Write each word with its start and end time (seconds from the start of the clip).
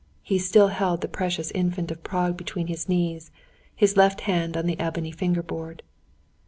He 0.23 0.39
still 0.39 0.69
held 0.69 1.01
the 1.01 1.07
precious 1.07 1.51
Infant 1.51 1.91
of 1.91 2.01
Prague 2.01 2.35
between 2.35 2.65
his 2.65 2.89
knees, 2.89 3.29
his 3.75 3.95
left 3.97 4.21
hand 4.21 4.57
on 4.57 4.65
the 4.65 4.79
ebony 4.79 5.11
finger 5.11 5.43
board. 5.43 5.83